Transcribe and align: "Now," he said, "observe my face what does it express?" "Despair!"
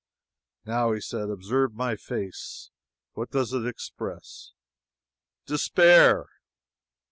"Now," 0.65 0.93
he 0.93 0.99
said, 0.99 1.29
"observe 1.29 1.75
my 1.75 1.95
face 1.95 2.71
what 3.13 3.29
does 3.29 3.53
it 3.53 3.67
express?" 3.67 4.51
"Despair!" 5.45 6.25